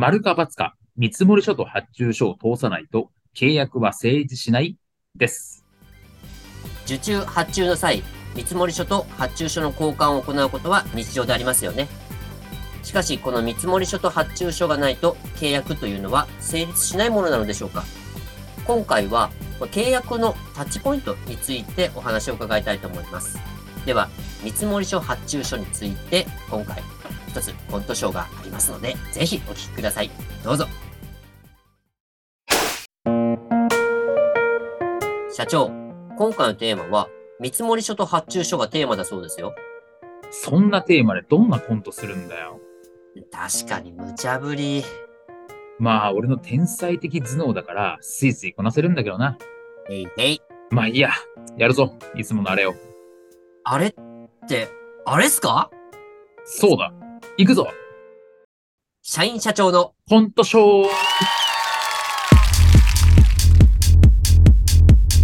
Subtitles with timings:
[0.00, 4.76] 丸か×か見積書と発注書を通さないと契約は成立しない
[5.16, 5.64] です。
[6.86, 8.04] 受注発注の際
[8.36, 11.88] 見積書と発注書の交換を行うことは日常でありますよね。
[12.84, 17.82] しかしこの見積書と発注書がないと契約というのは成立しないものなのでしょうか。
[18.68, 23.36] 今回は契約のタッチポイントについてお話を伺いたいと思います。
[23.84, 24.08] では
[24.44, 26.84] 見積書発注書について今回
[27.28, 30.10] 一つコントショーがありますのでぜひお聞きください。
[30.42, 30.66] どうぞ。
[35.32, 35.70] 社長
[36.16, 37.08] 今回のテーマは
[37.38, 39.54] 見積書と発注書がテーマだそうですよ。
[40.30, 42.60] そんなテーマでどんなコントするんだよ。
[43.30, 44.84] 確かに無茶ぶり。
[45.78, 49.38] まあ俺の天才的頭脳だからスイスイこなせるんだけどな。
[49.88, 50.40] えいえい。
[50.70, 51.10] まあいいや。
[51.56, 51.94] やるぞ。
[52.16, 52.74] いつものあれを。
[53.64, 53.94] あれっ
[54.48, 54.68] て
[55.06, 55.70] あれっすか？
[56.44, 56.92] そうだ
[57.40, 57.68] 行くぞ。
[59.00, 60.88] 社員社長のコントショー。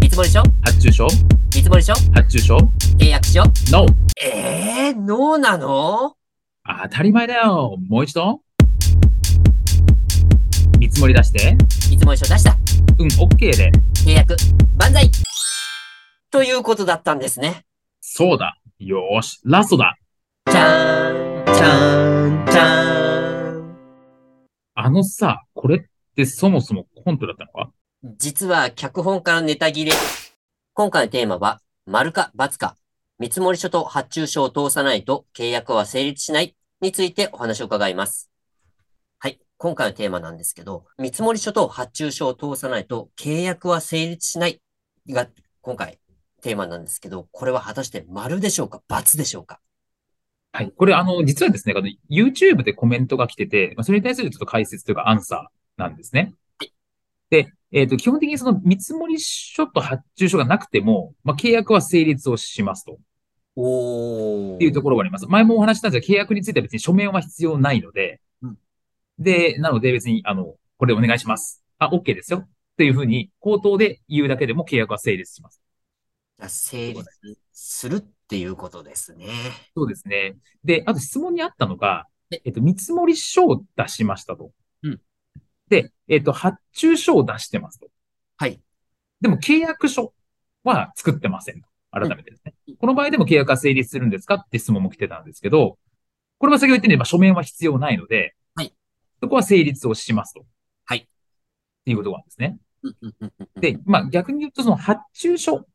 [0.00, 1.06] 見積書発注書。
[1.54, 2.56] 見積書発注書。
[2.98, 3.84] 契約書 ?NO!
[4.22, 6.16] えー、ノーなの？
[6.82, 7.76] 当たり前だよ。
[7.90, 8.40] もう一度。
[10.78, 11.58] 見積もり出して。
[11.90, 12.56] 見積書出した。
[12.98, 13.70] うん、OK で。
[14.06, 14.34] 契約。
[14.78, 15.10] 万歳。
[16.30, 17.66] ということだったんですね。
[18.00, 18.58] そうだ。
[18.78, 19.42] よーし。
[19.44, 19.98] ラストだ。
[20.50, 21.07] じゃーん
[24.98, 25.80] のさ、これっ
[26.16, 27.72] てそもそもコントだったのか？
[28.16, 29.92] 実は脚本からネタ切れ。
[30.74, 32.76] 今回のテーマは、丸か×か、
[33.18, 38.30] 見積書と発注書を通さないと契約は成立しないについてお話を伺います。
[39.18, 39.40] はい。
[39.56, 44.60] 今回のテーマなんですけど、見積書と発注書を通さないと契約は成立しない
[45.08, 45.28] が
[45.60, 45.98] 今回
[46.42, 49.60] テーマなんですけど、これは果たして丸でしょうか×でしょうか？
[50.58, 50.72] はい。
[50.76, 51.74] これあの、実はですね、
[52.10, 56.34] YouTube でコメントが来てて、まあ、それに対するちょっと解説というかアンサーなんですね。
[57.30, 62.98] で、えっ、と、基本的にその見積書と発注書がなくても、まあ、契約は成立をしますと。
[63.54, 64.56] おー。
[64.56, 65.28] っていうところがあります。
[65.28, 68.58] 前もお話ししたんですが、契約については別に書面は必要ないので、うん
[69.20, 71.62] で、なので別に、あの、これお願いします。
[71.78, 72.38] あ、OK ですよ。
[72.40, 75.62] っていうふうに、口頭で言うだけでも契約は成立します。
[76.48, 77.04] 成立
[77.52, 79.26] するっていうことですね。
[79.74, 80.36] そうですね。
[80.62, 84.50] で、あと質問にあったのがえ、えっと、見積書を出しましたと。
[84.82, 85.00] うん
[85.68, 87.88] で、えっと、発注書を出してますと。
[88.38, 88.58] はい。
[89.20, 90.14] でも契約書
[90.64, 91.68] は作ってませんと。
[91.90, 92.54] 改めてですね。
[92.78, 95.78] この場合でも契約は成立するんですかって質問も来てたんですけど、
[96.38, 98.72] これは先ほど言ったように、まあ、書面は必要ないので、はい。
[99.20, 100.46] そこは成立をしますと。
[100.86, 101.04] はいっ
[101.84, 102.58] ていうことなんですね。
[102.82, 105.66] うんうんうんうんで、まあ逆に言うとその発注書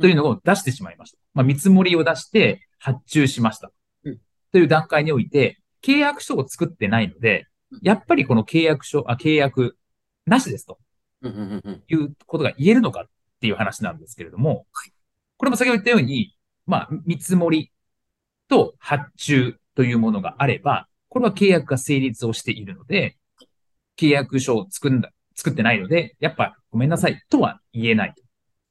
[0.00, 1.18] というのを出してしまいました。
[1.34, 3.70] まあ見積もりを出して発注しました
[4.04, 4.18] うん。
[4.52, 9.76] という段階において、契約書を作ってないのでうん、やっぱりこの契約書、あ、契約
[10.26, 10.78] なしですと
[11.88, 13.04] いうことが言えるのかっ
[13.40, 14.66] ていう話なんですけれども、
[15.36, 16.34] これも先ほど言ったように、
[16.66, 17.72] まあ見積もり
[18.48, 23.16] と発注というものがあれば、これは契約が成立をしているので、
[23.96, 28.26] 契約書を作んだ、作ってないので、やっぱごめんなさいとは言えないという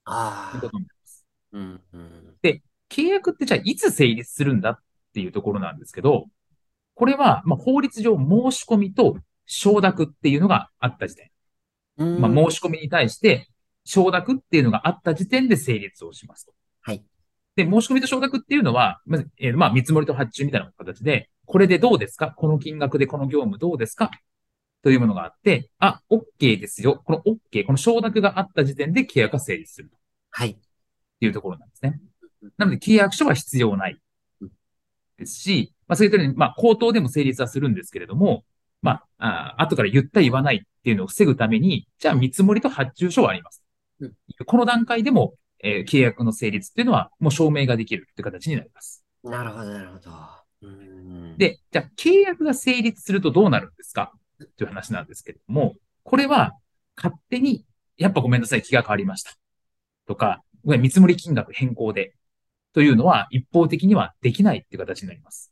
[0.06, 0.97] ああ。
[1.52, 2.38] うんうん
[2.90, 4.80] 契約ってじゃあいつ成立するんだっ
[5.14, 6.28] ていうところなんですけど、
[6.96, 11.30] これは、まあ、法律上申し込みと承諾っていうのがあった時点。
[11.98, 13.50] うんまあ、申し込みに対して
[13.84, 16.54] 承諾っていうのがあった時点で成立をしますと。
[16.82, 17.04] はい。
[17.58, 22.32] で、申し込みと承諾っていうのは、まず、えーまあ、見積もりと発注みたいな形で、これでどうですか？
[22.32, 24.12] この金額でこの業務どうですか？
[24.82, 27.02] というものがあって、あ、OK ですよ。
[27.04, 29.98] この OK、この承諾があった時点で契約が成立すると。
[30.30, 30.58] はい。
[31.18, 32.00] っていうところなんですね。
[32.58, 34.00] なので契約書は必要ない
[35.18, 38.44] ですし、まあそういったように、まあ口頭でも成立はするんですけれども、
[38.82, 43.64] まあ、あ後から言った言わないっていうのを防ぐために、じゃあ見積もりと発注書はあります。
[44.00, 44.14] うん
[44.46, 45.34] この段階でも、
[45.64, 49.04] えー契約の成立っていうのはもう証明ができるっていう形になります。
[49.24, 50.12] なるほど、なるほど。
[50.62, 54.14] うん、で、じゃあ契約が成立するとどうなるんですか？
[54.58, 56.54] という話なんですけれども、これは
[56.96, 57.66] 勝手に、
[57.98, 59.32] やっぱごめんなさい、気が変わりました。
[60.08, 60.44] とか、
[60.76, 62.14] 見積もり金額変更で。
[62.74, 65.52] というのは一方的にはできないっていう形になります。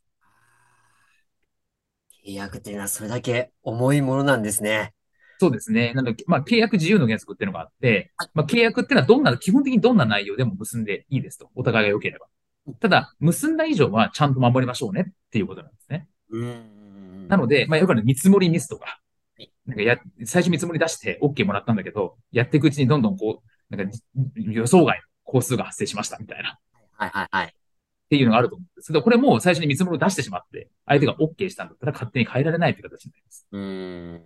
[2.24, 4.92] 契契約っていうのはそれだけ重いものなんですね。
[5.38, 5.92] そうですね。
[5.94, 11.50] なので、まあ、契約自由の原則っていうのがあって、まあ、契約っていうのはどんな、基本的にどんな内容でも結んでいいですと。
[11.54, 12.26] お互いが良ければ。
[12.80, 16.08] ただ、結んだ以上はちゃんと守りましょうねっていうことなんですね。
[16.30, 17.28] うん。
[17.28, 19.00] なので、まあ、よくある見積もりミスとか
[19.38, 23.98] はい、なんかや、最初見積もり出して OK もらったんだけど、やっていくうちにどんどんこう、なんか
[24.36, 26.58] 予想外の工数が発生しましたみたいな。
[26.92, 27.46] はいはいはい。
[27.46, 33.46] っていうのがあると思うんですけど、これも最初に見積もりを出してしまって、相手が OK したんだったら勝手に変えられないという形になります。
[33.50, 34.22] うん。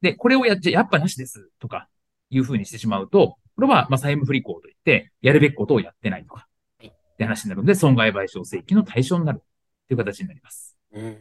[0.00, 1.88] で、これをやっちゃ、やっぱなしですとか、
[2.30, 6.46] いうふうにしてしまうと、これは、まあ、債務不履行といって、やるべきことをやってないとか、
[6.78, 9.40] はいって話になるので、損害賠償請求の対象になる
[9.88, 10.76] という形になります。
[10.92, 11.18] うん。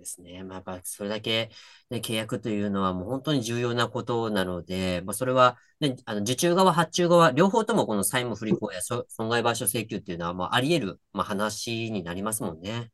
[0.00, 0.42] ですね。
[0.42, 1.50] まあ、それだけ、
[1.90, 12.90] ね、契約というのはもう本当に重要なことなので、まあ、それは、ね、あの受注側、発注側、両方ともこの債務不履行や損害賠償請求っていうのは、まあ、あり得る、まあ、話になりますもんね。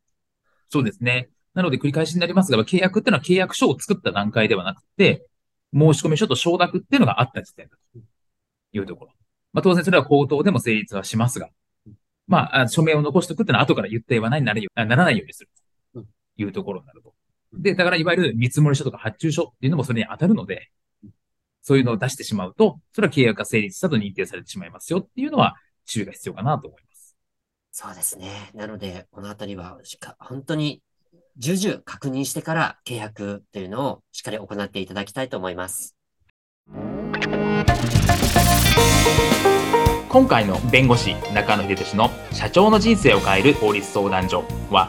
[0.69, 1.31] そうですね。
[1.55, 5.26] なので繰り返しになりますが、契約っていうのは契約書を作った段階ではなくて、
[5.73, 8.00] 申し込み書と承諾っていうのがあった時点だと
[8.73, 9.12] いうところ。
[9.53, 11.49] まあ当然それは口頭でも成立はしますが、
[12.26, 15.50] まあ、署名を残しておくっていうのは後から言った言わないになるよならないようにする
[16.36, 17.14] いうところになると。
[17.52, 20.70] で、だからいわゆる見積書とか発注書っていうのもそれに当たるので、
[21.62, 27.16] そういうのを出してしまうと、それは契約が成立したと認定されてしまいますよっていうのは注意が必要かなと思います。
[27.72, 28.50] そうですね。
[28.54, 30.82] なので、このあたりはしか、本当に
[31.36, 35.96] 重々確認してから契約というのをしっかり行っていただきたいと思います。
[40.08, 44.88] 今回の弁護士中野秀俊の社長の人生を変える法律相談所は